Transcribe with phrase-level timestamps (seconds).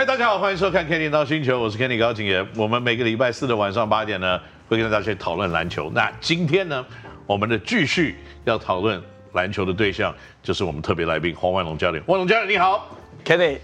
[0.00, 2.48] 嗨，大家好，欢迎收看《Kenny 到星球》，我是 Kenny 高景言。
[2.56, 5.90] 我们每个礼拜四的晚上八点呢，会跟大家讨论篮球。
[5.94, 6.82] 那今天呢，
[7.26, 8.98] 我们的继续要讨论
[9.34, 12.02] 篮球的对象，就是我们特别来宾黄万龙教练。
[12.06, 12.88] 万龙教练你好
[13.22, 13.58] ，Kenny，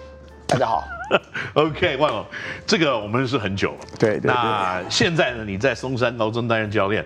[0.47, 0.85] 大家好。
[1.55, 2.23] OK，万龙，
[2.67, 3.79] 这个我们认识很久了。
[3.99, 4.31] 对对对。
[4.31, 7.03] 那现在呢，你在松山高中担任教练，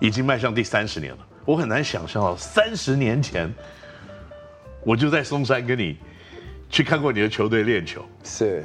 [0.00, 1.18] 已经迈向第三十年了。
[1.44, 3.48] 我很难想象到三十年前，
[4.82, 5.96] 我就在松山跟你。
[6.72, 8.64] 去看过你的球队练球，是，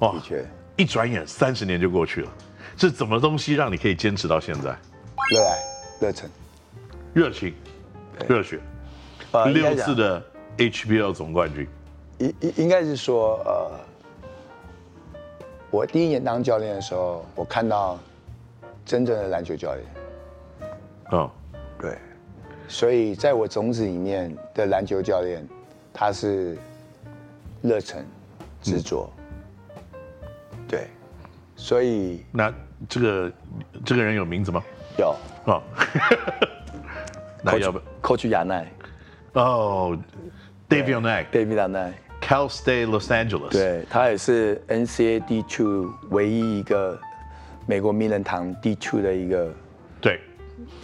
[0.00, 0.44] 哇，的确，
[0.76, 2.30] 一转眼三十年就过去了，
[2.76, 4.76] 是怎么东西让你可以坚持到现在？
[5.32, 5.58] 热爱、
[5.98, 6.30] 热忱、
[7.14, 7.54] 热情、
[8.28, 8.60] 热血，
[9.32, 10.22] 呃，六次的
[10.58, 11.66] HBL 总冠军，
[12.18, 13.80] 应应应该是说，呃，
[15.70, 17.98] 我第一年当教练的时候，我看到
[18.84, 19.86] 真正的篮球教练，
[21.12, 21.30] 嗯、哦，
[21.80, 21.96] 对，
[22.68, 25.42] 所以在我种子里面的篮球教练，
[25.94, 26.54] 他是。
[27.62, 28.04] 热忱、
[28.62, 29.12] 执着，
[29.72, 30.88] 嗯、对，
[31.56, 32.52] 所以那
[32.88, 33.32] 这个
[33.84, 34.62] 这个人有名字吗？
[34.96, 35.14] 有
[35.46, 35.62] 哦，
[37.42, 38.66] 那要不 Coach 亚奈
[39.32, 39.98] 哦
[40.68, 46.98] ，David Young，David Young，Cal State Los Angeles，对，他也是 NCAA D2 唯一一个
[47.66, 49.52] 美国名人堂 D two 的一个
[50.00, 50.20] 对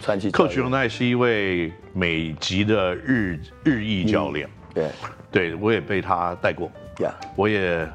[0.01, 0.31] 传奇。
[0.31, 4.89] Coach Young 是一位美籍的日日裔教练，对。
[5.35, 6.71] 对，我也被他带过。
[6.95, 7.11] Yeah.
[7.35, 7.85] 我也，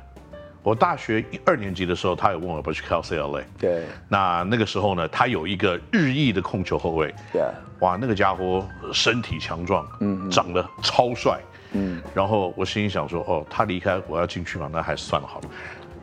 [0.62, 3.42] 我大学一二年级的时候，他也问我要不要去 Cal State LA。
[3.58, 7.14] 对，那那个时候呢，他有一个日裔的控球后卫。
[7.32, 7.52] Yeah.
[7.78, 11.40] 哇，那个家伙身体强壮，嗯，长得超帅，
[11.72, 12.02] 嗯。
[12.12, 15.48] 然后我心里想说，哦，他离开，我要进去嘛，那还是算了好了。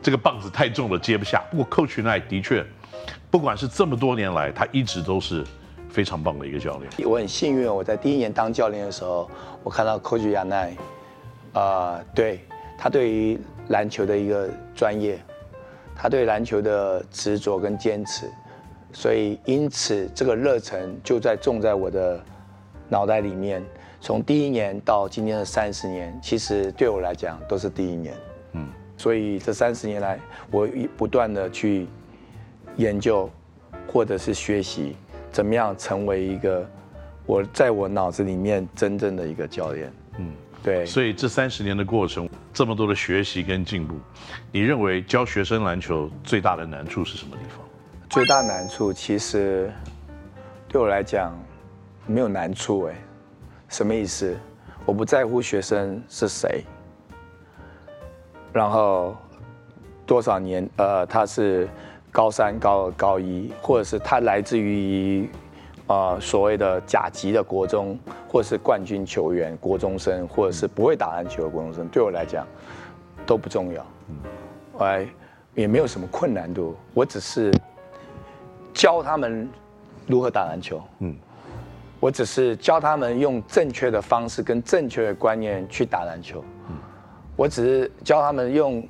[0.02, 1.40] 这个棒子太重了，接不下。
[1.52, 2.66] 不过 Coach 奈的确，
[3.30, 5.44] 不管是这么多年来，他一直都是
[5.88, 7.08] 非常棒的一个教练。
[7.08, 9.30] 我很幸运，我在第一年当教练的时候，
[9.62, 10.76] 我看到 Coach 亚奈。
[11.58, 12.38] 啊、对，
[12.78, 13.36] 他对于
[13.68, 15.18] 篮球的一个专业，
[15.96, 18.30] 他对篮球的执着跟坚持，
[18.92, 22.20] 所以因此这个热忱就在种在我的
[22.88, 23.60] 脑袋里面。
[24.00, 28.14] 从第一年到今天的三十年，其实对我来讲都是第一年。
[28.52, 30.20] 嗯，所以这三十年来，
[30.52, 31.88] 我不断的去
[32.76, 33.28] 研究
[33.92, 34.94] 或者是学习，
[35.32, 36.64] 怎么样成为一个
[37.26, 39.92] 我在我脑子里面真正的一个教练。
[40.60, 40.64] 嗯。
[40.64, 43.94] 对，所以这三十年的过程，这么多的学习跟进步，
[44.50, 47.64] 你认为教学生篮球最大的难处是什么地方？
[48.10, 49.72] 最大难处其实
[50.66, 51.32] 对我来讲
[52.06, 52.94] 没有难处哎，
[53.68, 54.36] 什么意思？
[54.84, 56.64] 我不在乎学生是谁，
[58.52, 59.16] 然后
[60.06, 61.68] 多少年，呃，他是
[62.10, 65.28] 高三、高二、高一，或者是他来自于。
[65.88, 72.46] 啊、呃，所谓的甲级的国中，或者是冠军球员、国中生，或者是不会打篮球的国中生，对我来讲
[73.24, 73.86] 都不重要。
[74.08, 74.16] 嗯，
[74.80, 75.06] 哎，
[75.54, 77.50] 也没有什么困难度，我只是
[78.74, 79.48] 教他们
[80.06, 80.82] 如何打篮球。
[80.98, 81.16] 嗯，
[82.00, 86.44] 我只是教他们用正确的方式跟正确的观念去打篮球。
[86.68, 86.76] 嗯，
[87.34, 88.86] 我只是教他们用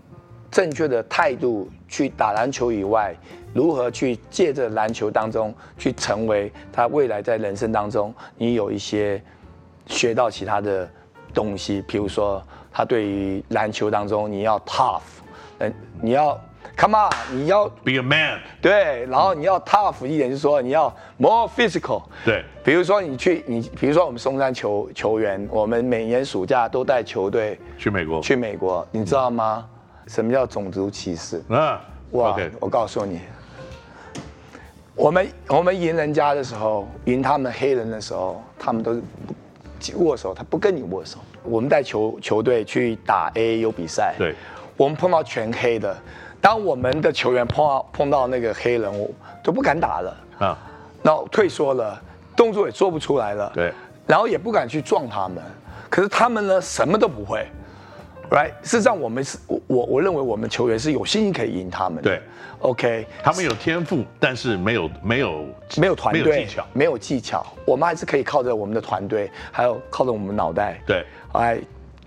[0.50, 3.15] 正确的态度去打篮球以外。
[3.54, 9.20] 如何去借着篮球当中去成为他未来在人生当中，你有一些
[9.86, 10.88] 学到其他的
[11.32, 15.00] 东西，比如说他对于篮球当中你要 tough，
[15.59, 16.38] 嗯，你要
[16.76, 29.66] come on，你要 be a man，对，然后你要 tough 一点，就是说你要 more physical，对，比如说你去你，比如说我们松山球球员，我们每年暑假都带球队去美国，去美国，你知道吗？
[30.06, 31.42] 什么叫种族歧视？
[31.48, 31.82] 啊，
[32.12, 33.20] 哇.我告诉你。
[34.98, 39.00] 我们我们赢人家的时候，赢他们黑人的时候，他们都是
[39.94, 41.19] 握手，他不跟你握手。
[41.44, 44.34] 我们带球球队去打 AAU 比赛，对，
[44.76, 45.97] 我们碰到全黑的，
[46.41, 49.09] 当我们的球员碰到碰到那个黑人，我
[49.41, 50.16] 都不敢打了。
[50.41, 50.59] 啊，
[51.00, 52.03] 然后退缩了，
[52.34, 53.72] 动作也做不出来了，对，
[54.04, 55.41] 然后也不敢去撞他们，
[55.89, 57.47] 可是他们呢，什么都不会。
[58.30, 62.03] Right，事实上我们是，我我我认为我们球员是有信心可以赢他们的。
[62.03, 62.20] 对
[62.60, 65.44] ，OK，他们有天赋，但是没有没有
[65.76, 67.47] 没有团队，没有技巧，没有技巧。
[67.65, 71.59] 我们还是可以靠着我们的团队，还有靠着我们脑袋，对，哎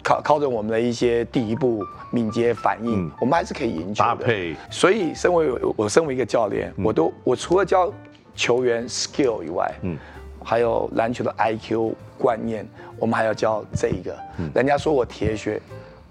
[0.04, 4.10] 靠靠着我们的一些第一步敏捷反应，嗯，我们还是可以赢球的。
[4.10, 4.56] 搭配。
[4.70, 7.94] 所以，身为我身为一个教练，嗯，我都我除了教
[8.36, 9.96] 球员 skill 以外，嗯，
[10.44, 12.68] 还有篮球的 IQ 观念，
[12.98, 14.18] 我们还要教这一个。
[14.40, 15.62] 嗯，人家说我铁血。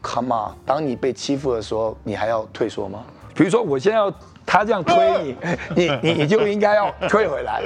[0.02, 0.52] Come on！
[0.64, 3.04] 当你被欺负的时候，你还要退缩吗？
[3.34, 4.12] 比如说我现在要
[4.44, 5.36] 他这样推你，
[5.76, 7.62] 你你你就应该要退回来。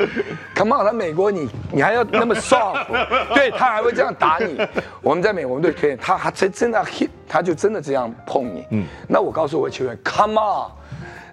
[0.55, 2.87] Come on，他美国你你还要那么 soft，
[3.35, 4.59] 对他还会这样打你。
[5.01, 8.67] 我们在美国队推他，他真真的 hit，他就真的这样碰你。
[8.71, 10.71] 嗯，那我告诉我球员，Come on，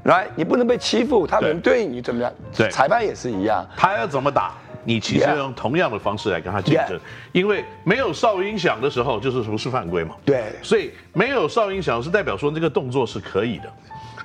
[0.04, 2.32] 来，你不能被欺负，他能对你怎么样？
[2.56, 4.54] 对，裁判也是一样，他要怎么打？
[4.84, 7.00] 你其实用同样的方式来跟他竞争，
[7.32, 10.16] 因为没有哨音响的时候就是不是犯规嘛。
[10.26, 13.72] 对，所以没有哨音响是代表说这个动作是可以的，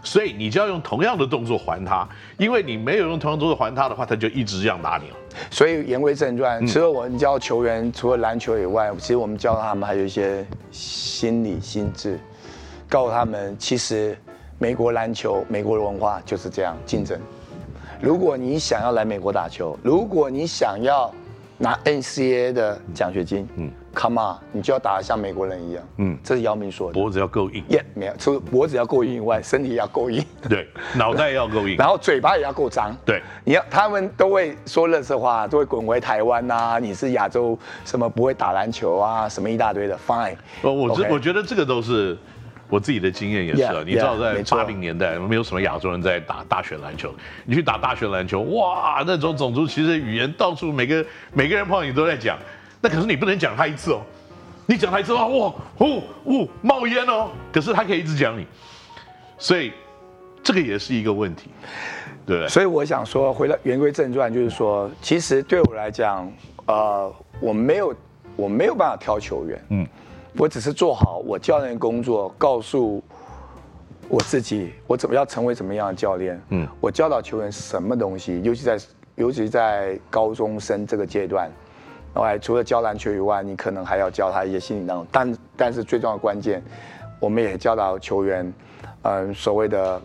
[0.03, 2.09] 所以你就要用同样的动作还他，
[2.39, 5.17] 因为你没有用同样的动作还他的话，他就一直这样打你了。
[5.51, 12.19] 所以言归正传，除了我们教球员，除了篮球以外，其实我们教他们还有一些心理心智，
[12.89, 14.17] 告诉他们其实
[14.59, 17.21] 美国篮球、美国的文化就是这样竞争。
[18.01, 21.13] 如果你想要来美国打球，如果你想要
[21.59, 26.93] 拿 NCAA 的奖学金，嗯，Come on，你就要打得像美国人一样，嗯，这是姚明说的。
[26.93, 42.17] 脖子要够硬，耶，没有，除了脖子要够硬以外，身体也要够硬，对，脑袋要够硬， 然后嘴巴也要够脏，对，你要他们都会说垃圾话，都会滚回台湾呐，你是亚洲什么不会打篮球啊，什么一大堆的，Fine，我我我觉得这个都是。
[42.69, 47.15] 我自己的经验也是啊，你知道在八零年代没有什么亚洲人在打大学篮球，
[47.45, 52.37] 你去打大学篮球，哇，那种种族歧视语言到处每个每个人碰到你都在讲，
[52.81, 54.01] 那可是你不能讲他一次哦，
[54.67, 58.45] 你讲他一次的话，哇，呜呜冒烟哦，可是他可以一直讲你，
[59.39, 59.73] 所以
[60.43, 61.51] 这个也是一个问题，
[62.27, 62.49] 对不对？
[62.49, 66.29] 所以我想说，回到言归正传，就是说，其实对我来讲，
[66.67, 67.95] 呃，我没有
[68.35, 69.87] 我没有办法挑球员，嗯。
[70.39, 73.03] 我只是做好我教练工作，告诉
[74.09, 76.41] 我自己我怎么要成为怎么样的教练。
[76.51, 78.79] 嗯，我教导球员什么东西，尤其在
[79.15, 81.51] 尤其在高中生这个阶段，
[82.13, 85.07] 然后除了教篮球以外，你可能还要教他一些心理当中。
[85.11, 86.63] 但但是最重要的关键，
[87.19, 88.53] 我们也教导球员，
[89.03, 90.01] 嗯，所谓的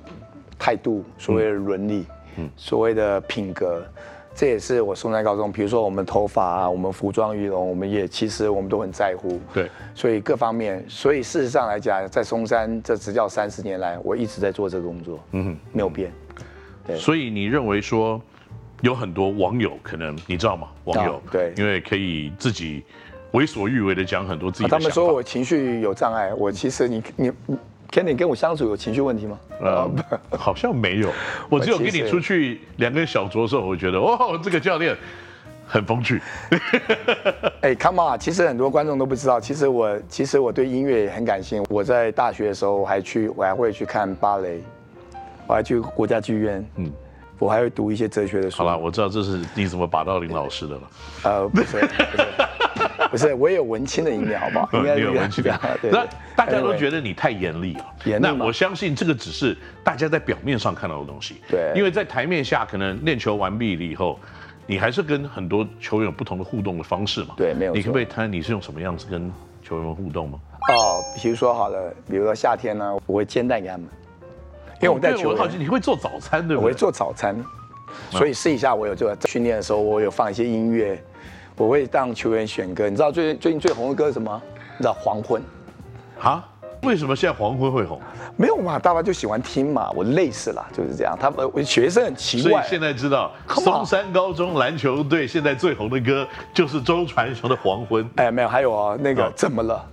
[0.57, 2.05] 态度，所谓的伦理，
[2.37, 3.83] 嗯，所谓的品格。
[4.33, 9.39] 这也是我松山高中，比如说我们头发啊，我们服装仪容，我们也其实我们都很在乎。
[9.53, 16.11] 对，所以各方面，所以事实上来讲，在松山这执教三十年来，我一直在做这个工作，嗯哼，没有变。
[16.87, 18.21] 对，所以你认为说
[18.81, 20.69] 有很多网友可能你知道吗？
[20.85, 22.83] 网友对，因为可以自己
[23.33, 24.69] 为所欲为的讲很多自己的。
[24.69, 27.31] 他们说我情绪有障碍，我其实你你。
[27.91, 29.37] Kenny 跟我相处有情绪问题吗？
[29.59, 29.89] 呃，
[30.37, 31.09] 好像没有。
[31.49, 34.95] 我只有 跟你出去两个小酌的时候，我觉得 哦，这个教练
[35.67, 36.21] 很风趣。
[37.61, 38.17] 哎，Come on！
[38.17, 41.67] 其实很多观众都不知道，其实我其实我对音乐也很感兴趣。
[41.69, 44.61] 我在大学的时候我还去，我还会去看芭蕾，
[45.47, 46.65] 我还去国家剧院。
[46.77, 46.91] 嗯，
[47.41, 48.57] 我还会读一些哲学的书。
[48.57, 50.81] 好了，我知道这是你怎么把到林老师的了。
[51.23, 51.79] 呃，不是。
[51.79, 52.27] 不是
[53.09, 54.69] 不是，我也有文青的一面，好不好？
[54.77, 55.59] 应该有文青的。
[55.91, 56.05] 那
[56.35, 57.85] 大家都觉得你太严厉了。
[58.05, 58.21] 严厉。
[58.21, 61.37] 那我相信这个只是大家在表面上看到的东西。
[61.49, 61.73] 对。
[61.75, 64.19] 因为在台面下，可能练球完毕了以后，
[64.67, 67.33] 你还是跟很多球员有不同的互动的方式嘛。
[67.35, 67.73] 对，没有。
[67.73, 69.31] 你可不可以谈你是用什么样子跟
[69.63, 70.39] 球员们互动吗？
[70.77, 73.87] 哦，比如说好了，比如说夏天呢，我会煎蛋给他们，
[74.81, 76.65] 因为我带球好奇你会做早餐对不对？
[76.65, 77.35] 我会做早餐，
[78.09, 81.01] 所以试一下，我有做训练的时候，我有放一些音乐。
[81.57, 84.41] 我会让球员选歌，你知道最近最近最红的歌是什么？
[84.77, 85.39] 你知道黄昏？
[86.19, 86.43] 啊？
[86.81, 88.01] 为什么现在黄昏会红？
[88.35, 89.91] 没有嘛，大家就喜欢听嘛。
[89.91, 91.15] 我累死了，就是这样。
[91.19, 92.51] 他们学生很奇怪。
[92.51, 98.03] 所以现在知道松山高中篮球队现在最红的歌就是周传雄的《黄昏》。
[98.15, 99.85] 哎，没有，还有哦，那个怎么了？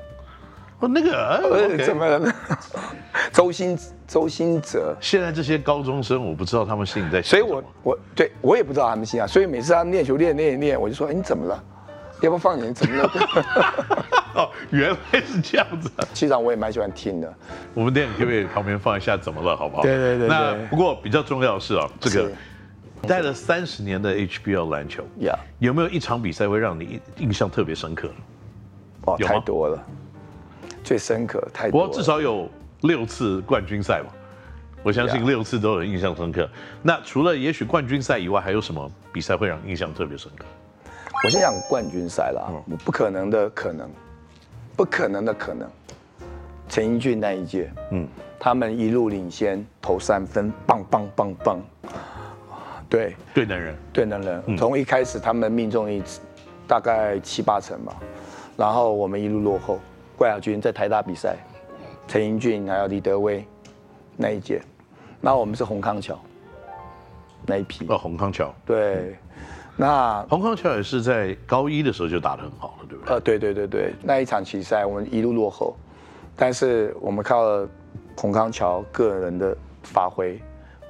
[0.81, 2.33] 哦，那个、okay、怎么了？
[3.33, 4.97] 周星周星哲。
[5.01, 7.31] 现在这些高中生，我不知道他们心里在想。
[7.31, 9.27] 所以我我对我也不知道他们心啊。
[9.27, 11.65] 所以每次他们练球练练练，我就说：哎，你怎么了？
[12.21, 12.73] 要不放点？
[12.73, 13.11] 怎么了？
[14.35, 15.91] 哦，原来是这样子。
[16.15, 17.35] 其实我也蛮喜欢听的。
[17.75, 19.17] 我们电影可不可以旁边放一下？
[19.17, 19.57] 怎么了？
[19.57, 19.83] 好不好？
[19.83, 20.29] 对对对，对。
[20.29, 22.31] 那不过比较重要的是啊，这个
[23.03, 25.37] 带了三十年的 HBL 篮球，Yeah.
[25.59, 28.09] 有没有一场比赛会让你印象特别深刻？
[29.07, 29.85] 哦，太多了。
[30.89, 32.49] 最深刻太多，不过至少有
[32.81, 34.11] 六次冠军赛嘛，
[34.83, 36.49] 我相信六次都有印象深刻。
[36.83, 40.47] 那除了也许冠军赛以外，还有什么比赛会让印象特别深刻？
[41.23, 42.51] 我先讲冠军赛啦，
[42.87, 43.91] 不可能的可能，
[44.77, 45.69] 不可能的可能。
[46.71, 48.09] 陈英俊那一届，嗯，
[48.41, 51.63] 他们一路领先，投三分，棒棒棒棒，
[52.89, 54.57] 对，对能人，对能人。
[54.57, 56.03] 从一开始他们命中率
[56.67, 57.95] 大概七八成吧，
[58.57, 59.79] 然后我们一路落后。
[60.19, 61.37] 冠亚军在台大比赛，
[62.09, 63.47] 陈英俊还有李德威
[64.17, 64.61] 那一届，
[65.21, 66.19] 那我们是洪康桥
[67.47, 67.87] 那一批。
[67.89, 68.53] 哦，洪康桥。
[68.67, 69.17] 对，
[69.77, 73.15] 那洪康桥也是在高一的时候就打得很好了，对不对？
[73.15, 75.77] 呃，对对对对，那一场棋赛我们一路落后，
[76.35, 77.69] 但是我们靠了
[78.17, 80.37] 洪康桥个人的发挥，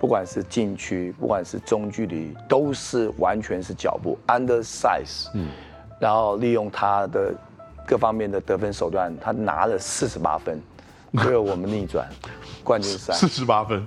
[0.00, 5.50] 不管是禁区，不管是中距离，都是完全是脚步 undersize，嗯，
[6.00, 7.35] 然后利用他的
[7.88, 10.61] 各方面的得分手段，他拿了四十八分，
[11.23, 12.07] 最后我们逆转
[12.62, 13.85] 冠军赛，四十八分，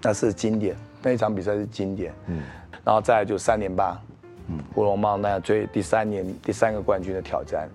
[0.00, 2.42] 那是经典，那一场比赛是经典，嗯，
[2.84, 4.00] 然后再来就三连霸，
[4.46, 7.68] 嗯，胡龙茂那追第三年第三个冠军的挑战，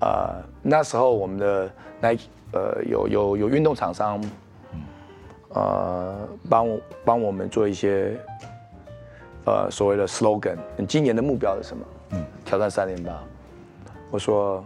[0.00, 1.70] 呃，那时候我们的
[2.00, 2.22] Nike
[2.52, 4.18] 呃有有有运动厂商。
[5.52, 8.16] 呃，帮我帮我们做一些，
[9.46, 10.56] 呃，所谓的 slogan。
[10.76, 11.84] 你今年的目标是什么？
[12.10, 13.20] 嗯，挑战三连霸。
[14.10, 14.64] 我说，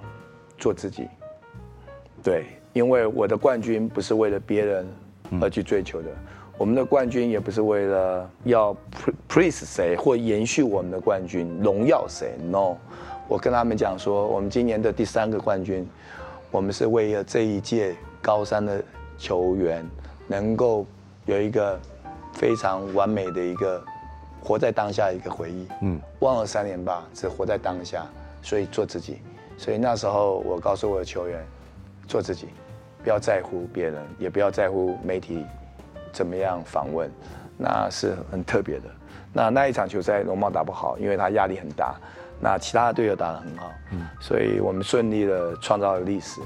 [0.58, 1.08] 做自己。
[2.22, 4.86] 对，因为我的冠军不是为了别人
[5.40, 6.16] 而去追求的，嗯、
[6.58, 8.76] 我们的冠军也不是为了要
[9.28, 12.34] praise 谁或延续我们的冠军，荣耀谁。
[12.50, 12.76] No，
[13.28, 15.86] 我跟他们讲说，我们今年的第三个冠军，
[16.50, 18.82] 我们是为了这一届高三的
[19.18, 19.84] 球员。
[20.26, 20.86] 能够
[21.26, 21.78] 有一个
[22.32, 23.84] 非常完美的一个
[24.42, 28.06] 活在当下的一个回忆，嗯，忘了三年吧，只活在当下，
[28.40, 29.18] 所以做自己。
[29.56, 31.44] 所以那时候我告诉我的球员，
[32.06, 32.48] 做自己，
[33.02, 35.44] 不要在乎别人，也不要在乎媒体
[36.12, 37.10] 怎么样访问，
[37.56, 38.84] 那是很特别的。
[39.32, 41.94] 那那一场球赛，龙猫打不好，因为他压力很大，
[42.40, 46.40] 那其他的队友打得很好，嗯，所以我们顺利的创造了历史。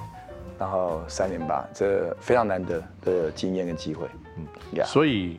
[0.59, 4.09] 然后三连霸，这非常难得的经验跟机会。
[4.37, 4.87] 嗯，Yeah.
[4.87, 5.39] 所以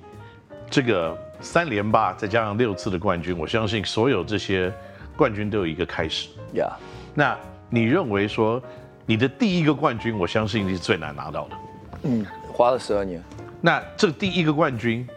[0.69, 4.73] 这个三连霸再加上六次的冠军，我相信所有这些
[5.17, 6.29] 冠军都有一个开始。
[6.55, 6.71] Yeah.
[7.13, 7.37] 那
[7.69, 8.61] 你认为说
[9.05, 11.55] 你的第一个冠军，我相信你是最难拿到的。
[12.03, 13.21] 嗯，花了十二年。
[13.61, 15.07] 那这第一个冠军，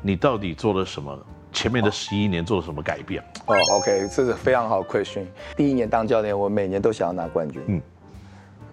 [0.00, 1.18] 你到底做了什么？
[1.52, 3.22] 前面的十一年做了什么改变？
[3.44, 5.26] 哦、oh,，OK，这是非常好的 question。
[5.54, 7.60] 第一年当教练，我每年都想要拿冠军。
[7.66, 7.82] 嗯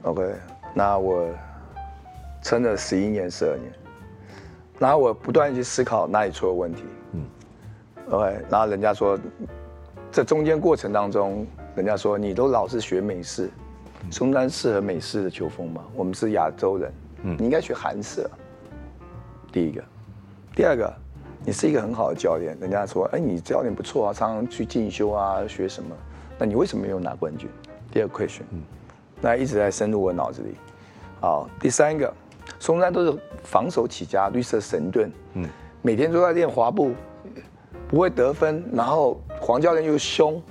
[0.04, 0.34] ，OK。
[0.74, 1.28] 那我
[2.42, 3.70] 撑了十一年、十二年，
[4.80, 6.84] 然后我不断去思考哪里出了问题。
[7.12, 7.26] 嗯
[8.12, 9.20] ，OK，然后人家说，
[10.10, 11.46] 这中间过程当中，
[11.80, 13.50] 人家说你都老是学美式，
[14.12, 15.82] 松山适合美式的球风吗？
[15.96, 16.92] 我们是亚洲人，
[17.24, 18.30] 嗯，你应该学韩式。
[19.50, 19.82] 第一个，
[20.54, 20.94] 第二个，
[21.46, 25.96] 你是一个很好的教练，人家说，哎，你教练不错啊，常常去进修啊，学什么？
[26.38, 27.50] 那你为什么没有拿冠军？
[27.90, 28.44] 第二个 question。
[28.52, 28.62] 嗯
[29.22, 30.56] 那一直在深入我脑子里。
[31.22, 32.14] 好，第三个，
[32.60, 35.48] 松山都是防守起家，绿色神盾，嗯，
[35.82, 36.92] 每天都在练滑步，
[37.88, 40.42] 不会得分，然后黄教练又凶，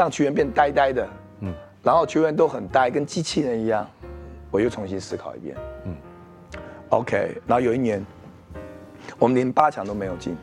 [0.00, 1.08] 让球员变呆呆的，
[1.40, 1.52] 嗯，
[1.82, 3.86] 然后球员都很呆，跟机器人一样。
[4.50, 5.54] 我又重新思考一遍，
[5.84, 5.94] 嗯
[6.88, 8.02] ，OK，然后有一年，
[9.18, 10.34] 我们连八强都没有进，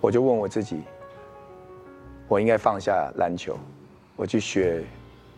[0.00, 0.80] 我就问我自己，
[2.28, 3.58] 我应该放下篮球，
[4.14, 4.84] 我去学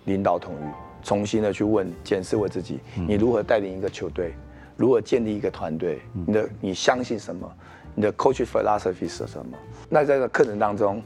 [0.05, 0.65] 领导统御。
[1.03, 2.79] 重新的去问、检视我自己，
[3.09, 4.35] 你如何带领一个球队，
[4.77, 5.99] 如何建立一个团队？
[6.13, 7.51] 你的你相信什么？
[7.95, 9.57] 你的 coach philosophy 是什么？
[9.89, 11.03] 那在这个课程当中，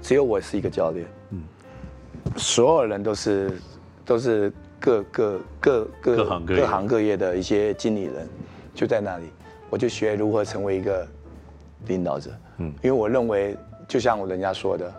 [0.00, 1.23] 只有我是一个教练，嗯，
[2.36, 3.60] 所有人都是
[4.04, 8.28] 都是各各各各各行各各行各业的一些经理人，
[8.74, 9.24] 就在那里，
[9.70, 11.06] 我就学如何成为一个
[11.86, 14.92] 领导者，嗯，因为我认为，就像我人家说的，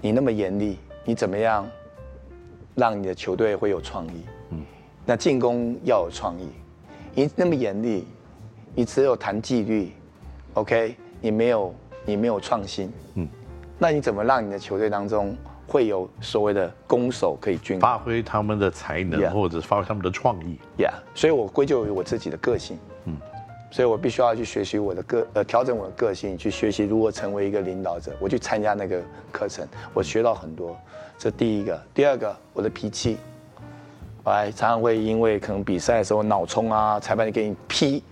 [0.00, 1.66] 你那么严厉，你怎么样？
[2.76, 4.64] 让你的球队会有创意，嗯，
[5.04, 6.48] 那进攻要有创意。
[7.14, 8.06] 你那么严厉，
[8.74, 9.92] 你只有谈纪律
[10.54, 11.74] ，OK，你没有
[12.06, 13.28] 你没有创新，嗯，
[13.76, 15.36] 那你怎么让你的球队当中
[15.70, 23.16] 会有所谓的攻守可以均衡，发挥他们的才能.或者发挥他们的创意？Yeah，所以我归咎于我自己的个性，嗯，
[23.70, 28.10] 所以我必须要去学习我的个呃调整我的个性，去学习如何成为一个领导者。
[28.18, 29.00] 我去参加那个
[29.30, 30.76] 课程，我学到很多。
[31.16, 33.18] 这第一个，第二个，我的脾气，
[34.24, 38.02] 哎，常常会因为可能比赛的时候脑冲啊，裁判就给你批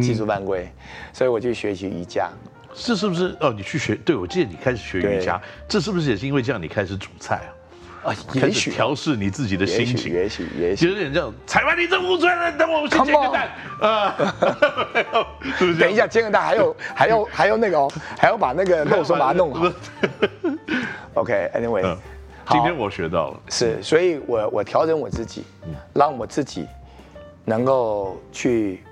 [0.00, 0.70] 技术犯规，嗯、
[1.12, 2.30] 所以我就学习瑜伽。
[2.78, 3.52] 这是不是哦？
[3.52, 3.94] 你去学？
[3.96, 8.10] 对，我记得你开始学瑜伽，这是不是也是因为这样你开始煮菜啊？
[8.10, 11.34] 啊，也许调试你自己的心情，也许也许，有点这样。
[11.46, 14.16] 踩完，你这五寸了，等我们去煎个蛋啊！
[15.78, 19.70] 等一下，煎个蛋还有还有 还有那个哦，还要把那个肉松把它弄好。
[21.14, 21.96] OK，Anyway。
[22.50, 25.44] 今天我学到了，是，所以我我调整我自己，
[25.92, 26.66] 让我自己
[27.44, 28.82] 能够去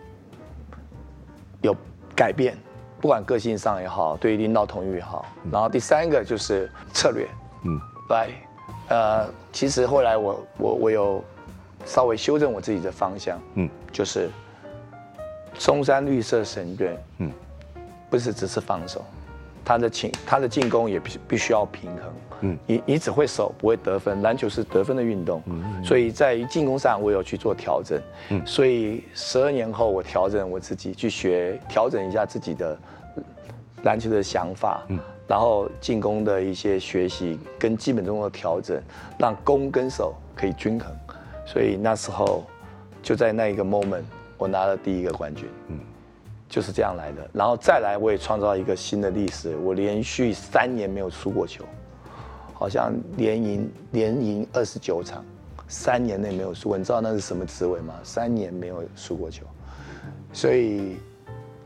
[1.62, 1.74] 有
[2.14, 2.54] 改变，
[3.06, 5.24] 不管个性上也好，对于领导同意也好。
[5.48, 7.28] 然后第三个就是策略，
[7.62, 8.28] 嗯，来，
[8.88, 11.22] 呃，其实后来我我我有
[11.84, 14.28] 稍微修正我自己的方向，嗯，就是
[15.56, 17.32] 中山绿色神盾，嗯，
[18.10, 19.04] 不是只是防守，
[19.64, 22.12] 他的进他的进攻也必必须要平衡。
[22.40, 25.42] 嗯，你你只会守不会得分，篮球是得分的运动。
[25.84, 28.00] 所以在于进攻上我有去做调整。
[28.30, 32.78] 嗯，所以十二年后我调整我自己去学调整一下自己的
[33.82, 34.82] 篮球的想法。
[34.88, 34.98] 嗯。
[35.28, 38.80] 然后进攻的一些学习跟基本动作的调整，
[39.18, 40.88] 让攻跟守可以均衡，
[41.44, 42.44] 所以那时候
[43.02, 44.04] 就在那一个 moment，
[44.38, 45.80] 我拿了第一个冠军，嗯，
[46.48, 47.28] 就是这样来的。
[47.32, 51.64] 然后再来，我也创造一个新的历史，我连续三年没有输过球，
[52.66, 55.24] 好像连赢连赢二十九场，
[55.68, 57.94] 三年内没有输过，你知道那是什么滋味吗？
[58.02, 59.46] 三年没有输过球，
[60.32, 60.96] 所以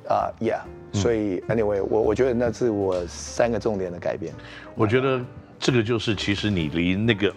[0.06, 0.60] 啊、uh,，Yeah。
[0.92, 4.34] 所以，anyway，我我觉得那是我三个重点的改变。
[4.74, 5.24] 我觉得
[5.58, 7.32] 这个就是，其实你离那个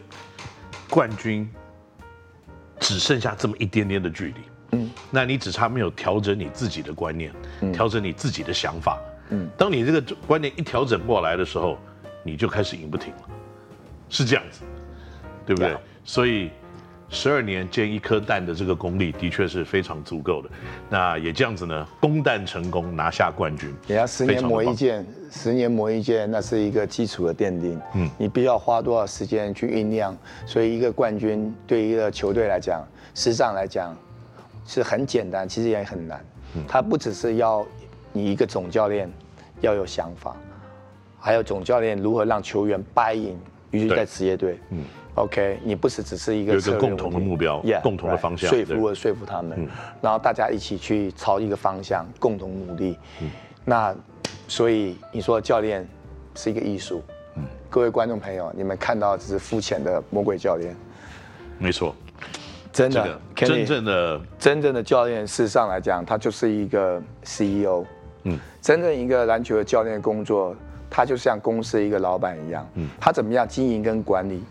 [0.89, 1.49] 冠军
[2.81, 4.33] 只剩下这么一点点的距离。
[4.71, 7.31] 嗯，那你只差没有调整你自己的观念，
[7.71, 8.99] 调整你自己的想法。
[9.29, 11.77] 嗯，当你这个观念一调整过来的时候，
[12.25, 13.21] 你就开始赢不停了，
[14.13, 14.61] 是这样子，
[15.45, 15.75] 对不对？
[16.05, 16.49] 所以。
[17.09, 20.49] 十二年煎一颗蛋的这个功力的确是非常足够的，
[20.89, 23.71] 那也这样子呢，攻蛋成功拿下冠军。
[23.85, 27.79] 也要十年磨一剑，十年磨一剑，那是一个基础的奠定。
[27.93, 30.17] 嗯，你必须要花多少时间去酝酿？
[30.47, 33.95] 所以一个冠军对于一个球队来讲，实际上来讲
[34.65, 36.25] 是很简单，其实也很难。
[36.55, 37.63] 嗯，他不只是要
[38.11, 39.07] 你一个总教练
[39.61, 40.35] 要有想法，
[41.19, 43.37] 还有总教练如何让球员 buy in，
[43.73, 44.57] 尤其在职业队。
[44.69, 44.85] 嗯。
[45.15, 49.67] OK，你不是只是一个，有一个共同的目标，yeah, 共同的方向，说服和说服他们，嗯、
[50.01, 52.97] 然后大家一起去朝一个方向共同努力。
[53.21, 53.29] 嗯、
[53.63, 53.95] 那
[54.47, 55.87] 所以你说教练
[56.33, 57.03] 是一个艺术，
[57.35, 60.75] 嗯、各位观众朋友，你们看到只是肤浅的魔鬼教练，
[61.59, 61.95] 没错，
[62.71, 67.85] 真的，这个、真正的真正的教练，事实上来讲，他就是一个 CEO。
[68.23, 70.55] 嗯，真正一个篮球的教练工作，
[70.93, 74.43] 他就像公司一个老板一样，嗯，他怎么样经营跟管理？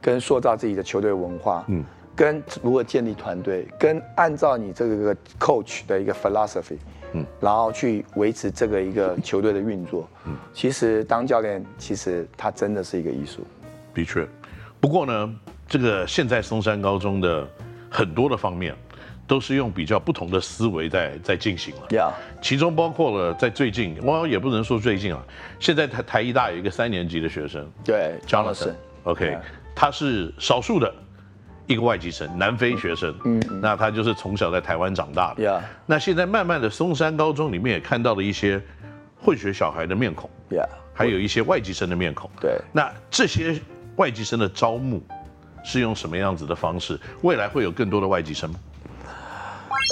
[0.00, 6.78] 跟塑造自己的球队文化，嗯，跟如何建立团队，跟按照你这个 coach 的一个 philosophy，
[7.14, 13.44] 嗯，然后去维持这个一个球队的运作，嗯，其实当教练，其实他真的是一个艺术。
[13.92, 14.24] 的确，
[14.78, 15.34] 不过呢，
[15.66, 17.46] 这个现在松山高中的
[17.90, 18.72] 很多的方面，
[19.28, 21.82] 都是用比较不同的思维在在进行了。
[21.90, 22.10] Yeah，
[22.42, 25.22] 其中包括了在最近，我也不能说最近啊，
[25.60, 29.38] 现在台台艺大有一个三年级的学生，对，Jonathan，OK。
[29.76, 30.92] 他是少数的
[31.66, 33.14] 一个外籍生，南非学生。
[33.24, 35.44] 嗯，嗯，那他就是从小在台湾长大的。
[35.44, 35.60] Yeah.
[35.86, 38.60] 那现在慢慢的，松山高中里面也看到了一些
[39.22, 40.28] 混血小孩的面孔。
[40.50, 40.66] Yeah.
[40.94, 42.28] 还有一些外籍生的面孔。
[42.40, 42.58] 对。
[42.72, 43.60] 那这些
[43.94, 45.00] 外籍生的招募
[45.62, 46.98] 是用什么样子的方式？
[47.22, 48.58] 未来会有更多的外籍生吗？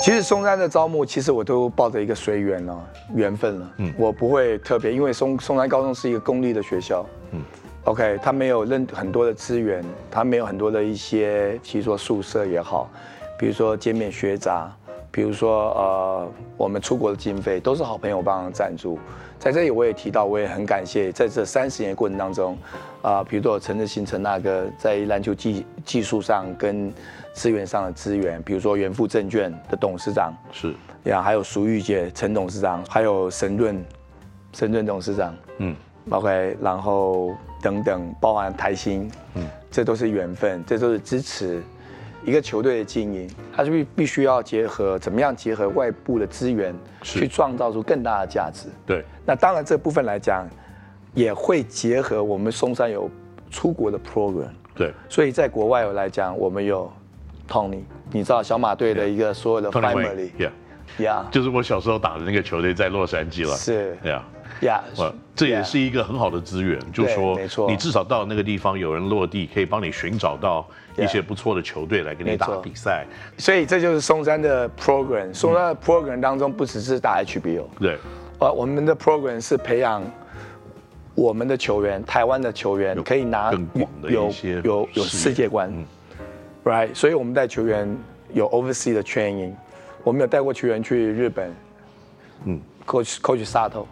[0.05, 3.73] 其实松山的招募，其实我都抱着一个随缘了，缘分了。
[3.79, 3.93] 嗯。
[3.99, 7.05] 我不会特别，因为松松山高中是一个公立的学校。
[7.33, 7.43] 嗯。
[7.85, 12.91] OK，他没有任很多的资源，他没有很多的一些，比如说宿舍也好，
[13.39, 14.71] 比如说见面学杂，
[15.11, 18.99] 比如说呃，我们出国的经费都是好朋友帮忙赞助。
[19.39, 22.55] 在这里我也提到，我也很感谢，在这三十年的过程当中，
[23.03, 26.93] 啊、呃，比如说陈志新陈大哥在篮球技技术上跟
[27.37, 30.35] 资源上的资源，比如说元富证券的董事长。
[30.51, 30.75] 是。
[31.05, 33.85] 呀，还有苏玉姐陈董事长，还有神盾
[34.53, 35.77] 神盾董事长，嗯
[36.11, 37.35] ，OK，然后。
[37.62, 41.61] 等等，包含台新，嗯，这都是缘分，这都是支持
[42.22, 46.72] 一个球队的经营，它是必必须要结合怎么样结合外部的资源，
[47.03, 48.68] 去创造出更大的价值。
[48.85, 50.46] 对，那当然这部分来讲，
[51.14, 53.11] 也会结合我们松山有
[53.51, 54.51] 出国的 program。
[54.77, 56.92] 对，所以在国外有来讲，我们有
[57.49, 57.83] Tony，
[58.13, 63.57] 你知道小马队的一个所有的 family，Yeah，就是我小时候打的那个球队在洛杉矶了。
[63.57, 64.21] 是，Yeah。
[64.63, 73.05] 呀，Yeah, 这也是一个很好的资源就是说，没错，你至少到那个地方有人落地，可以帮你寻找到一些不错的球队来跟你打比赛。
[73.37, 77.99] 所以这就是松山的 program，松山的 program 当中不只是打 HBO，对，
[78.39, 80.03] 呃，我们的 program 是培养
[81.15, 85.85] 我们的球员，台湾的球员可以拿更广的一些有有有世界观，嗯
[86.67, 87.89] ，right，所以我们带球员
[88.35, 89.53] 有 overseas 的 training，
[90.05, 91.51] 我们有带过球员去日本，
[92.45, 93.87] 嗯，coach coach Sato。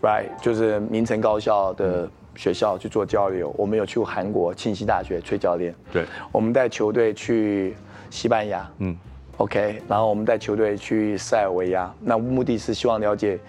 [0.00, 3.50] Right，就是名城高校的学校去做交流。
[3.50, 5.74] 嗯、我们有去过韩国庆熙大学崔教练。
[5.92, 7.74] 对，我们带球队去
[8.08, 8.70] 西班牙。
[8.78, 8.96] 嗯
[9.38, 11.92] ，OK，然后我们带球队去塞尔维亚。
[12.00, 13.40] 那目的是希望了解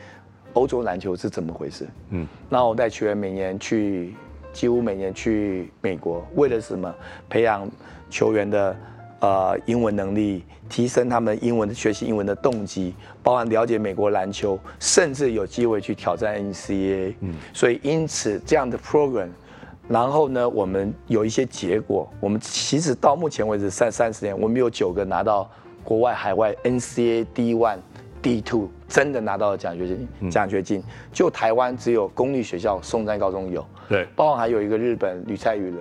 [0.53, 1.87] 欧洲篮球是怎么回事。
[2.09, 4.15] 嗯，然后我带球员每年去，
[4.51, 6.93] 几乎每年去美国，为了什么？
[7.29, 7.69] 培养
[8.09, 8.75] 球员的
[9.19, 17.13] 呃英文能力，提升他们英文的学习英文的动机，包含了解美国篮球，甚至有机会去挑战 NCAA。
[17.21, 19.29] 嗯，所以因此这样的 program，
[19.87, 22.11] 然后呢，我们有一些结果。
[22.19, 25.49] 我们其实到目前为止三三十年，我们有九个拿到
[25.83, 27.77] 国外海外 NCAA D1。
[28.21, 30.83] D2 真的拿到了奖学金，奖学金
[31.13, 35.75] 就台湾只有公立学校松山高中有，对，包括还有一个日本旅菜羽人，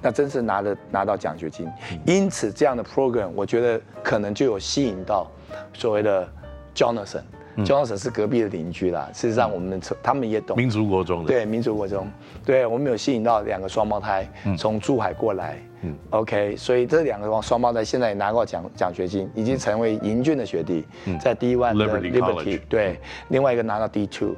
[0.00, 1.66] 那真是拿了拿到奖学金，
[2.04, 5.26] 因此这样的 program 我觉得可能就有吸引到
[5.72, 6.28] 所谓的
[6.74, 7.22] Jonathan。
[7.64, 9.08] Johnson 是隔壁的邻居啦。
[9.14, 11.26] 事实上，我们他们也懂民族国中的。
[11.26, 12.06] 对，民族国中，
[12.44, 15.56] 对我们有吸引到两个双胞胎从珠海过来。
[15.80, 20.84] 嗯，OK，所以这两个双胞胎现在也拿过奖奖学金，已经成为英俊的学弟，
[21.18, 22.60] 在 D1 的 Liberty。
[22.68, 24.34] 对，另外一个拿到 D2。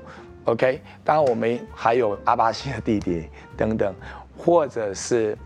[0.48, 3.94] OK，当然我们还有阿巴西的弟弟等等，
[4.36, 5.36] 或者是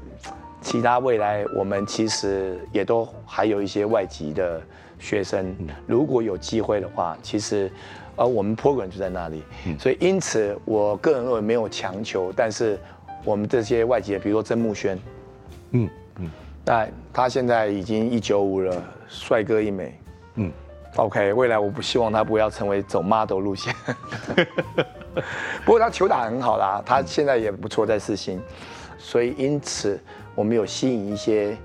[0.60, 4.60] 其他未来，我们其实也都还有一些外籍的。
[5.02, 5.52] 学生
[5.84, 7.68] 如果有机会的话，其实，
[8.14, 9.42] 呃，我们 program 就在那里，
[9.76, 12.78] 所以因此，我个人认为没有强求，但是
[13.24, 14.96] 我们这些外籍的，比如说曾木轩，
[15.72, 16.30] 嗯嗯，
[16.64, 19.92] 但他现在已经一九五了，帅哥一枚，
[20.36, 20.52] 嗯
[20.96, 23.74] ，OK，未来我不希望他不要成为走 model 路线，
[25.64, 28.40] 不过他球打很好啦，他现在也不错在四星，
[28.98, 30.00] 所以因此
[30.34, 31.56] 我们有吸引一些，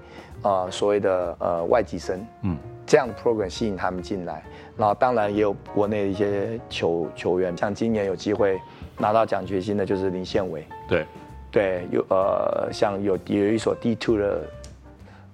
[0.42, 2.58] 呃，所谓的呃外籍生，嗯。
[2.90, 4.42] 这样的 program 吸引他们进来，
[4.78, 8.58] 然后当然也有国内的一些球球员，像今年有机会
[8.98, 10.66] 拿到奖学金的，就是林宪伟。
[10.88, 11.06] 对，
[11.52, 14.42] 对，有呃，像有有一所 D two 的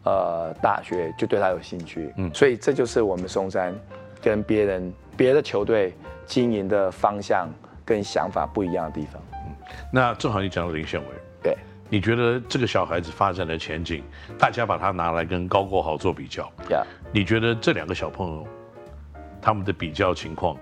[0.03, 2.13] 呃大学，就对他有兴趣。
[2.17, 3.73] 嗯，所以这就是我们松山
[4.21, 5.93] 跟别人别的球队
[6.25, 7.49] 经营的方向
[7.85, 9.21] 跟想法不一样的地方。
[9.33, 9.55] 嗯，
[9.91, 11.07] 那正好你讲到林宪伟。
[11.41, 11.57] 对。
[11.89, 14.03] 你觉得这个小孩子发展的前景，
[14.39, 16.83] 大家把他拿来跟高国豪做比较，Yeah.
[17.11, 18.47] 你觉得这两个小朋友
[19.39, 20.57] 他们的比较情况，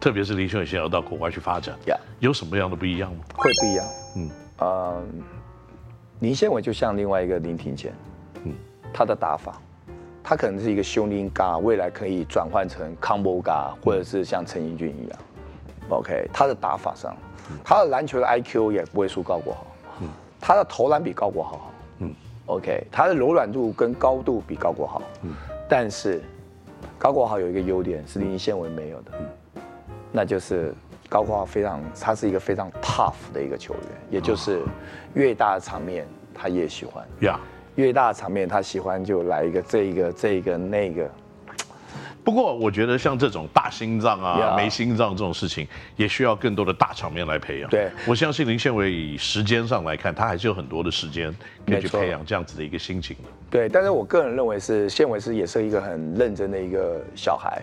[0.00, 1.98] 特别是林宪伟现在要到国外去发展，Yeah.
[2.20, 3.24] 有什么样的不一样吗？
[3.34, 5.02] 会不一样，嗯，呃，
[6.20, 7.92] 林宪伟就像另外一个林庭谦，
[8.86, 9.60] 嗯，他的打法，
[10.22, 15.18] 他可能是一个 shooting guard，未来可以转换成 combo guard，或者是像陈英俊一样
[15.88, 17.16] ，OK，他的打法上，
[17.64, 19.66] 他的篮球的 IQ 也不会输高国豪。
[20.38, 25.34] 他的投篮比高国豪好，嗯，OK，他的柔软度跟高度比高国豪，嗯，
[25.68, 26.22] 但是
[26.98, 29.62] 高国豪有一个优点是林宪文没有的，嗯，
[30.12, 30.72] 那就是
[31.08, 34.62] 高国豪非常，他是一个非常 tough 的一个球员，也就是
[35.14, 37.40] 越大的场面他越喜欢，呀，
[37.76, 41.08] 越大的场面他喜欢就来一个这一个这一个那个。
[42.24, 47.70] 不过我觉得像这种大心脏啊、没心脏这种事情，也需要更多的大场面来培养。
[47.70, 51.32] 对，我相信林宪伟以时间上来看，他还是有很多的时间
[51.64, 53.16] 可以去培养这样子的一个心情。
[53.48, 57.62] 对，但是我个人认为是宪伟是也是一个很认真的一个小孩，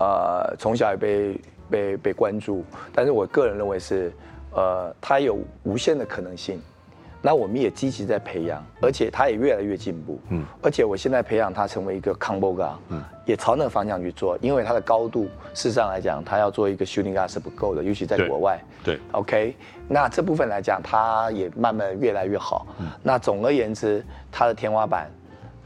[0.00, 2.64] 呃，从小也被被被关注。
[2.92, 4.12] 但是我个人认为是，
[4.50, 6.60] 呃，他有无限的可能性。
[7.24, 10.18] 那我们也积极在培养，而且他也越来越进步。
[10.30, 14.36] 嗯，而且我现在培养他成为一个 combo guard，嗯，也朝那个方向去做。
[14.42, 18.60] 因为他的高度，事实上来讲，他要做一个 shooting guard 是不够的，尤其在国外。
[18.82, 19.56] 对，对，OK。
[19.88, 22.66] 那这部分来讲，他也慢慢越来越好。
[22.80, 25.08] 嗯，那总而言之，他的天花板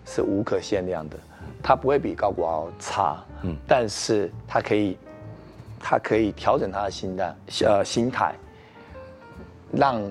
[0.04, 1.16] 是无可限量的，
[1.62, 3.24] 他不会比高国豪差。
[3.44, 4.98] 嗯，但是他可以，
[5.80, 8.34] 他可以调整他的心态，呃，心态，
[9.72, 10.02] 让。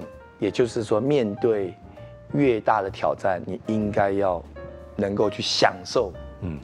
[0.45, 1.73] 也就是说，面对
[2.34, 4.39] 越大的挑战，你应该要
[4.95, 6.60] 能够去享受，嗯，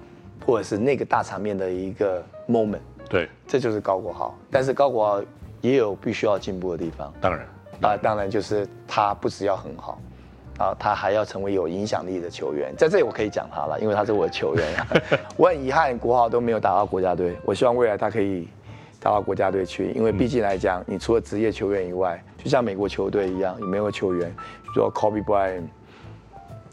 [0.45, 2.81] 或者是那个大场面的一个 moment。
[3.09, 4.37] 对，这就是高国豪。
[4.51, 5.23] 但是高国豪
[5.61, 7.11] 也有必须要进步的地方。
[7.19, 7.43] 当然，
[7.81, 9.99] 啊，当然就是他不只要很好，
[10.59, 12.71] 啊，他还要成为有影响力的球员。
[12.77, 14.63] 在这里我可以讲他了，因为他是我的球员。
[15.35, 17.35] 我很遗憾，国豪都没有打到国家队。
[17.43, 18.47] 我希望未来他可以。
[19.01, 24.29] 打到国家队去，因为毕竟来讲，你除了职业球员以外，就像美国球队一样，有没有球员，
[24.61, 25.63] 比如说 Kobe Bryant，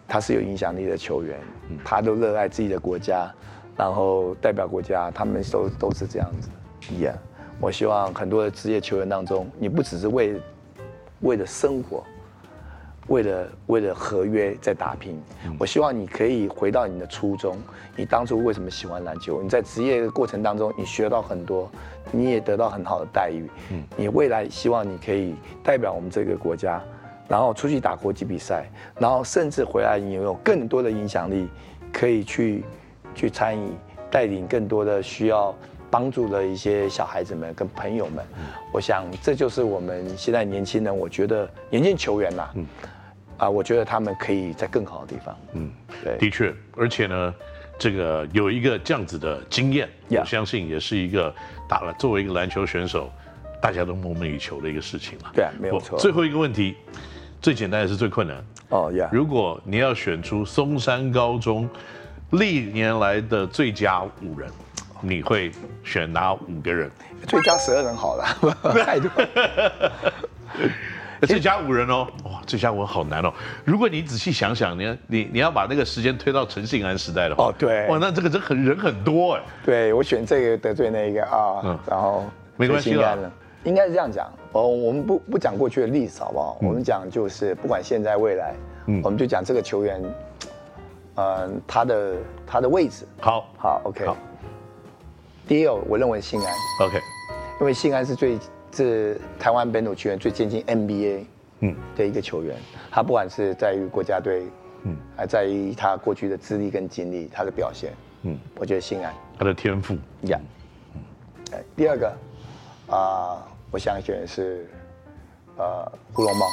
[0.07, 1.41] 他是有影响力的球员，
[1.83, 3.33] 他都热爱自己的国家，
[3.79, 6.51] 然后代表国家，他们都都是这样子。
[6.93, 7.15] Yeah，
[7.61, 10.39] 我希望很多的职业球员当中，你不只是为
[11.21, 12.05] 为了生活。
[13.09, 15.21] 为了为了合约在打拼，
[15.59, 17.57] 我希望你可以回到你的初衷。
[17.97, 19.43] 你当初为什么喜欢篮球？
[19.43, 21.71] 你在职业的过程当中，你学到很多，
[22.13, 23.51] 你也得到很好的待遇。
[23.97, 26.83] 你未来希望你可以代表我们这个国家，
[27.29, 28.67] 然后出去打国际比赛，
[28.99, 31.49] 然后甚至回来你有更多的影响力，
[31.93, 32.63] 可以去
[33.15, 33.71] 去参与
[34.11, 35.55] 带领更多的需要
[35.91, 38.23] 帮助的一些小孩子们跟朋友们。
[38.71, 42.43] 我想这就是我们现在年轻人，我觉得年轻球员呐。
[42.43, 42.55] 啊，
[43.47, 45.39] 我觉得他们可以在更好的地方。
[45.53, 45.71] 嗯，
[46.03, 47.35] 对，的确，而且呢，
[47.79, 51.35] 这个有一个这样子的经验.我相信也是一个
[51.69, 53.13] 打了作为一个篮球选手，
[53.61, 55.31] 大家都梦寐以求的一个事情了。
[55.35, 55.99] 对啊，没有错。
[55.99, 56.75] 最后一个问题，
[57.43, 58.43] 最简单也是最困难。
[58.71, 61.69] 哦呀，如果你要选出松山高中
[62.31, 64.51] 历年来的最佳五人，
[65.01, 65.53] 你会
[65.85, 66.91] 选哪五个人？
[67.27, 68.25] 最佳十二人好了，
[68.85, 69.11] 太多。
[71.27, 73.33] 最佳五人哦，哇，最佳五人好难哦。
[73.65, 79.43] 如果你仔细想想，你你你要把那个时间推到陈信安时代的话，哦对，哇，那这个人很人很多哎。
[79.65, 82.25] 对，我选这个得罪那一个啊，嗯，然后
[82.57, 83.33] 没关系了。
[83.65, 86.59] 应该是这样讲，哦，我们不不讲过去的历史好不好？
[86.63, 88.55] 嗯、我们讲就是不管现在未来，
[88.87, 90.01] 嗯，我们就讲这个球员，
[91.17, 92.15] 呃，他的
[92.47, 93.07] 他的位置。
[93.21, 94.07] 好，好，OK。
[94.07, 94.17] 好
[95.47, 96.55] 第一个，我认为信安
[96.87, 97.01] ，OK，
[97.61, 98.39] 因为信安是最
[98.79, 101.25] 是台湾本土球员最接近 NBA，
[101.61, 102.55] 嗯，的一个球员。
[102.57, 104.45] 嗯、他不管是在于国家队，
[104.85, 109.13] 嗯，还在于他过去的资历跟经历，他的表现，嗯，我觉得心安。
[109.37, 109.97] 他的天赋，
[110.29, 110.39] 呀，
[110.95, 111.01] 嗯，
[111.75, 112.07] 第二个，
[112.87, 114.65] 啊、呃，我想选的是，
[115.57, 116.47] 呃，胡龙茂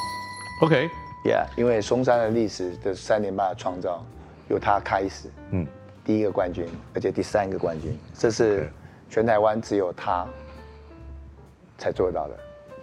[0.63, 4.03] ，OK，Yeah，因为松山的历史的三连霸的创造
[4.49, 5.67] 由他开始，嗯，
[6.03, 8.67] 第一个冠军，而且第三个冠军，这是
[9.11, 10.27] 全台湾只有他
[11.77, 12.37] 才做到的，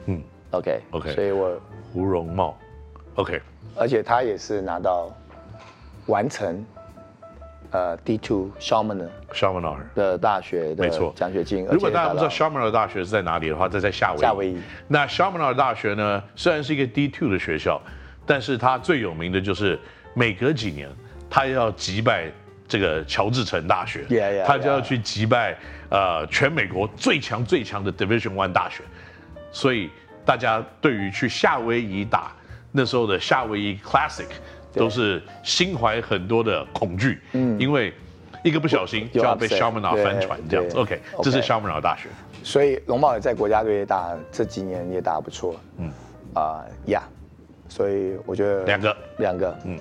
[0.07, 1.61] 嗯，OK，OK，Okay, Okay, 所以我
[1.93, 2.59] 胡荣茂
[3.15, 3.41] ，OK，
[3.77, 5.11] 而且他也是拿到
[6.07, 6.65] 完成。
[7.75, 11.65] 呃，D two Chaminade 的大学的奖学金。
[11.71, 14.21] 如果大家不知道 Chaminade 大学是在哪里的话，在在夏威夷。
[14.21, 14.61] 夏威夷。
[14.89, 17.81] 那 Chaminade 大学呢，虽然是一个 D two 的学校，
[18.27, 19.81] 但是它最有名的就是
[20.13, 20.87] 每隔几年，
[21.31, 22.31] 它要击败
[22.69, 24.05] 这个乔治城大学，
[24.47, 25.57] 它就要去击败
[25.93, 28.83] 呃全美国最强最强的 Division One 大学。
[29.53, 29.91] 所以
[30.25, 32.33] 大家对于去夏威夷打
[32.73, 34.27] 那时候的夏威夷 Classic。
[34.75, 37.93] 都是心怀很多的恐惧，嗯，因为
[38.43, 40.79] 一个不小心就要被 Chaminade 翻船这样子。
[40.79, 42.09] OK，这是 Chaminade 大学，
[42.43, 45.93] 所以龙茂也在国家队打，这几年也打得不错，嗯，
[46.33, 47.03] 啊呀，
[47.69, 48.97] 所以我觉得两个。
[49.19, 49.79] 两个，嗯，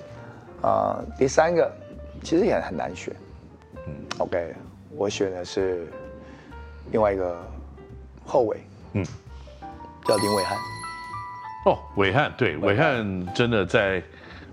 [0.60, 1.72] 啊，第三个
[2.22, 3.16] 其实也很难选，
[3.86, 4.54] 嗯，OK，
[4.94, 5.86] 我选的是
[6.90, 7.36] 另外一个
[8.26, 8.56] 后卫，
[8.94, 9.04] 嗯，
[10.04, 10.58] 叫林伟汉。
[11.64, 14.02] 哦，伟汉，对，伟汉真的在。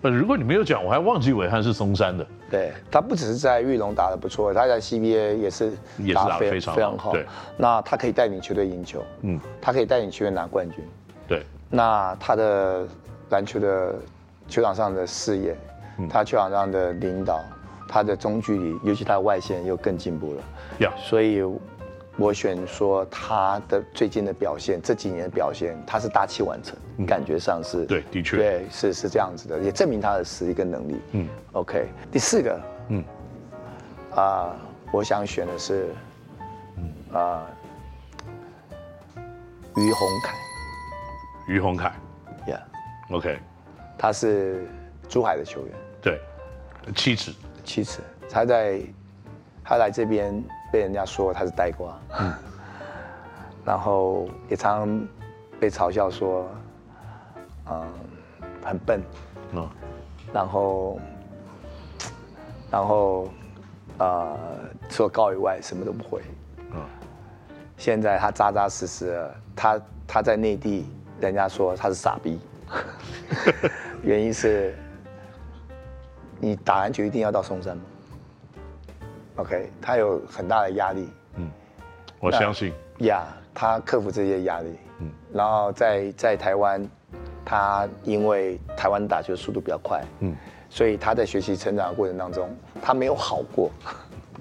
[0.01, 2.25] 呃，如果你没有讲，我还忘记伟汉是松山的。
[2.49, 5.73] 对，他不只是在玉龙打得不错，他在 CBA 也是
[6.13, 7.11] 打得非常非常好。
[7.11, 7.25] 对，
[7.57, 10.87] 那他可以带领球队赢球，嗯，他可以带领球队拿冠军。
[11.27, 12.87] 对，那他的
[13.31, 13.95] 篮球的
[14.47, 15.57] 球场上的视野，
[15.97, 17.43] 嗯、他球场上的领导，
[17.85, 20.43] 他的中距离，尤其他的外线又更进步了。
[20.79, 20.91] Yeah.
[20.97, 21.43] 所以。
[22.19, 30.99] 我选说他的最近的表现，这几年的表现，他是大器晚成，嗯、感觉上是对，的确，对，是是这样子的，也证明他的实力跟能力。
[31.13, 33.03] 嗯，OK，第四个，嗯，
[34.11, 34.55] 啊、呃，
[34.91, 35.87] 我想选的是，
[36.75, 37.47] 嗯啊，
[39.77, 40.35] 于洪凯，
[41.47, 41.93] 于洪凯
[42.45, 43.39] ，Yeah，OK，
[43.97, 44.67] 他是
[45.07, 46.19] 珠海的球员，对，
[46.97, 47.31] 七尺，
[47.63, 48.81] 七尺，他在，
[49.63, 50.43] 他来这边。
[50.71, 52.33] 被人家说他是呆瓜，嗯，
[53.65, 55.07] 然后也常常
[55.59, 56.47] 被嘲笑说，
[57.69, 57.87] 嗯，
[58.63, 59.01] 很笨，
[59.51, 59.69] 嗯，
[60.33, 60.99] 然后，
[62.71, 63.29] 然后，
[63.97, 64.37] 呃，
[64.89, 66.21] 除了高以外什么都不会，
[66.71, 66.81] 嗯，
[67.77, 70.85] 现在他扎扎实实的，他他在内地，
[71.19, 72.39] 人家说他是傻逼，
[74.03, 74.75] 原因是，
[76.39, 77.83] 你打篮球一定要到松山吗
[79.39, 81.09] ？OK，他有很大的压力。
[81.35, 81.49] 嗯，
[82.19, 82.73] 我相信。
[82.99, 84.75] 呀，他克服这些压力。
[84.99, 86.85] 嗯，然后在在台湾，
[87.45, 90.03] 他因为台湾打球速度比较快。
[90.19, 90.35] 嗯，
[90.69, 92.49] 所以他在学习成长的过程当中，
[92.81, 93.71] 他没有好过，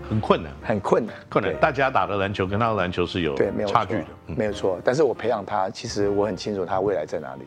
[0.09, 1.55] 很困难， 很困难，困难。
[1.61, 4.81] 大家打的篮球跟他的篮球是有对没有差距的，没有错。
[4.85, 7.43] 但是我培养他，其实我很清楚他未来在哪里，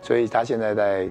[0.00, 1.10] 所以他现在在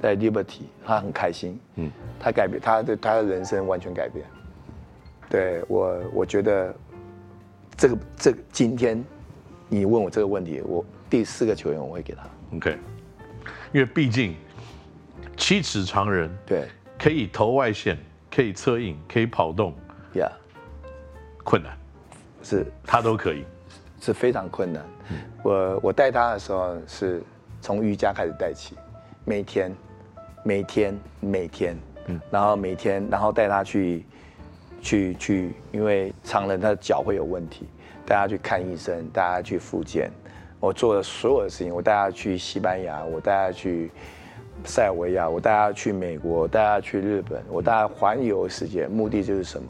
[0.00, 1.60] 在 Liberty，他很开心。
[1.74, 4.24] 嗯，他改变他的他的人生完全改变。
[5.30, 6.74] 对我，我觉得
[7.76, 9.02] 这个这个今天
[9.68, 12.22] 你问我这个问题，我第四个球员我会给他。
[12.56, 12.76] OK，
[13.72, 14.34] 因为毕竟
[15.36, 16.66] 七尺长人，对，
[16.98, 17.96] 可以投外线，
[18.28, 19.72] 可以策应，可以跑动
[20.12, 20.32] ，Yeah，
[21.44, 21.78] 困难
[22.42, 23.44] 是他都可以，
[24.00, 24.84] 是非常困难。
[25.10, 27.22] 嗯、我我带他的时候是
[27.60, 28.74] 从瑜伽开始带起，
[29.24, 29.72] 每天
[30.42, 34.04] 每天每天，嗯，然后每天然后带他去。
[34.80, 37.66] 去去，因为常人他的脚会有问题，
[38.06, 40.10] 带他去看医生，带他去复健。
[40.58, 43.90] 我做的所有的事情，我带他去西班牙，我带他去，
[44.64, 49.66] 塞尔维亚，我带他去美国，带他去日本，我带他环游世界，目的就是什么？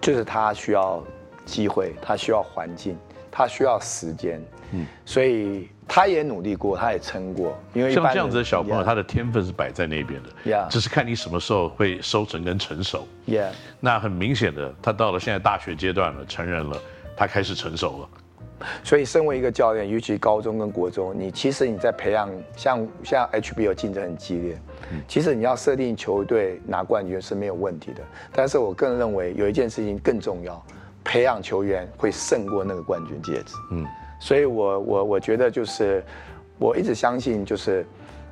[0.00, 1.02] 就是他需要
[1.44, 2.96] 机会，他需要环境，
[3.30, 4.42] 他需要时间。
[4.72, 7.58] 嗯，所以他也努力过，他也撑过。
[7.74, 10.68] 因为像这样子的小朋友，他的天分是摆在那边的。
[10.70, 13.08] 只是看你什么时候会收成跟成熟。
[13.26, 13.48] Yeah.
[13.80, 16.80] 那很明显的，他到了现在大学阶段了，成人了，
[17.16, 18.08] 他开始成熟了。
[18.84, 24.60] 所以，身为一个教练，尤其高中跟国中，你其实你在培养，像像 HBL 竞争很激烈，
[25.08, 28.02] 其实你要设定球队拿冠军是没有问题的。
[28.32, 30.62] 但是我更认为有一件事情更重要，
[31.02, 33.54] 培养球员会胜过那个冠军戒指。
[33.72, 33.86] 嗯，
[34.20, 36.04] 所以我我我觉得就是，
[36.58, 37.84] 我一直相信就是，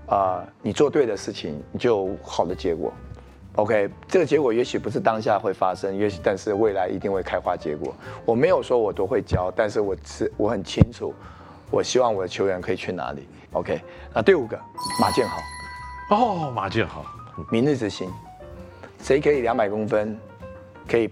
[0.07, 2.93] 啊、呃，你做对的事情，你就有好的结果。
[3.57, 7.93] OK，这个结果也许不是当下会发生，也许但是未来一定会开花结果。
[8.25, 11.13] 我没有说我多会教，但是我是我很清楚，
[11.69, 13.27] 我希望我的球员可以去哪里。
[13.53, 13.81] OK，
[14.15, 14.57] 那第五个
[15.01, 15.41] 马建豪，
[16.15, 17.03] 哦，马建豪，
[17.51, 18.09] 明日之星，
[19.03, 20.17] 谁可以两百公分，
[20.87, 21.11] 可以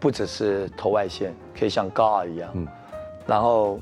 [0.00, 2.66] 不只是投外线，可以像高尔一样，嗯，
[3.26, 3.78] 然后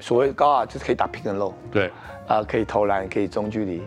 [0.00, 1.88] 所谓高啊就是可以打 pick and roll，对，
[2.26, 3.82] 啊、呃，可以投篮，可以中距离，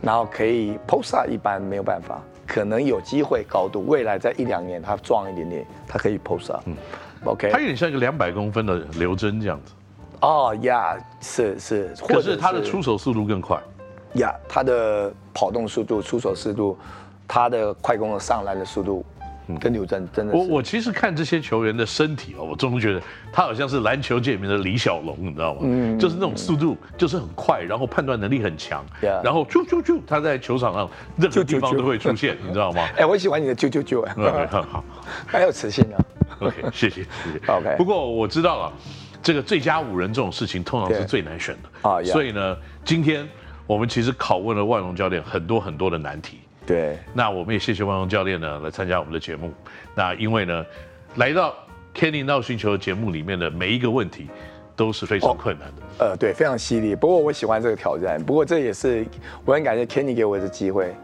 [0.00, 2.20] 然后可以 post up，一般没有办法。
[2.44, 6.62] 可能有机会高度，未来在一两年他壮一点点，他可以 post up。
[6.66, 6.76] 嗯
[7.24, 7.50] ，OK。
[7.50, 9.72] 他有点像一个两百公分的刘真这样子。
[10.20, 11.94] 哦呀，是是。
[12.06, 13.58] 可是他的出手速度更快。
[14.14, 16.76] 呀，他的跑动速度、出手速度，
[17.26, 19.04] 他的快攻的上篮的速度。
[19.60, 23.00] 跟刘真真的，我我其实看这些球员的身体哦，我终于觉得
[23.32, 25.60] 他好像是篮球界里面的李小龙，你知道吗？
[25.64, 32.86] 嗯，就是那种速度就是很快，然后判断能力很强，然后啾啾啾，他在球场上任何地方都会出现， 你知道吗？
[32.96, 34.84] 哎，我喜欢你的啾啾啾，哎，很好，
[35.26, 35.98] 很 有磁性啊。
[36.40, 37.40] OK，谢谢谢谢。
[37.52, 38.72] OK，不过我知道了，
[39.22, 43.28] 这个最佳五人这种事情通常是最难选的啊，所以呢，今天
[43.66, 46.38] 我们其实拷问了万荣教练很多很多的难题。
[46.64, 49.52] 对，那我们也谢谢万荣教练呢来参加我们的节目。
[49.94, 50.64] 那因为呢，
[51.16, 51.54] 来到
[51.94, 54.28] Kenny NOW 星球节目里面的每一个问题
[54.76, 55.82] 都是非常困难的。
[55.98, 56.94] 哦、呃，对，非常犀利。
[56.94, 58.22] 不过我喜欢这个挑战。
[58.24, 59.04] 不过这也是
[59.44, 60.94] 我很感谢 Kenny 给我的机会。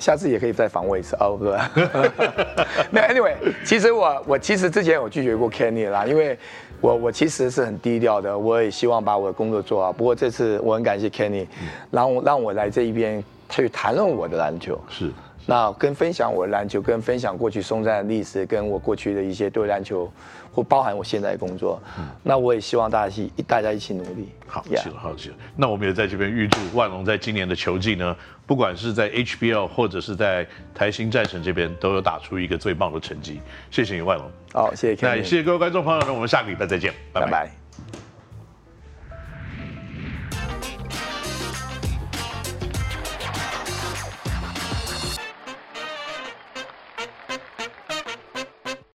[0.00, 1.58] 下次也可以再访问一次哦，不对。
[2.90, 3.34] 那 Anyway，
[3.64, 6.38] 其实我我其实之前有拒绝过 Kenny 啦，因为
[6.80, 9.92] 我我其实是很低调的，我也希望把我的工作做好。
[9.92, 11.46] 不过这次我很感谢 Kenny，
[11.90, 13.22] 让我让我来这一边。
[13.48, 15.10] 去谈论我的篮球是，
[15.46, 20.10] 那跟分享我的篮球，跟分享过去松赞的历史，跟我过去的一些对篮球，
[20.52, 21.80] 或包含我现在的工作。
[21.98, 24.28] 嗯，那我也希望大家一起大家一起努力。
[24.46, 25.36] 好，谢了，好，谢了。
[25.56, 28.14] 那我们也在这边预祝万隆在今年的球季呢，
[28.46, 33.40] 不管是在 HBL 或者是在台新战神这边，都有打出一个最棒的成绩。
[33.70, 34.30] 谢谢你，万隆。
[34.52, 35.06] 好，谢谢。
[35.06, 37.26] 那也谢谢各位观众朋友呢，我们下个礼拜再见，拜拜。
[37.26, 37.57] 拜拜。